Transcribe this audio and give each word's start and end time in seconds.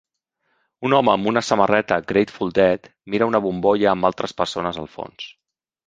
Un 0.89 0.95
home 0.99 1.11
amb 1.13 1.29
una 1.33 1.43
samarreta 1.51 1.99
Grateful 2.13 2.55
Dead 2.61 2.91
mira 3.17 3.31
una 3.35 3.45
bombolla 3.47 3.95
amb 3.97 4.13
altres 4.15 4.39
persones 4.45 4.85
al 4.87 4.95
fons. 5.01 5.33